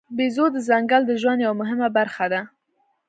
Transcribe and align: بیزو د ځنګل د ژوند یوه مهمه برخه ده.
بیزو 0.17 0.45
د 0.51 0.57
ځنګل 0.67 1.01
د 1.07 1.11
ژوند 1.21 1.39
یوه 1.45 1.55
مهمه 1.61 1.87
برخه 1.97 2.25
ده. 2.33 2.41